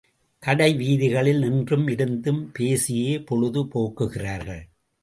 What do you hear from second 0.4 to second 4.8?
கடை வீதிகளில் நின்றும் இருந்தும் பேசியே பொழுது போக்குகிறார்கள்.